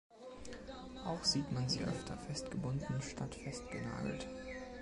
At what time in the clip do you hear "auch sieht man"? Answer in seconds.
1.05-1.69